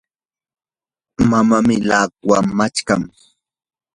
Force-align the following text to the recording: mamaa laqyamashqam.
mamaa 1.29 1.65
laqyamashqam. 1.89 3.03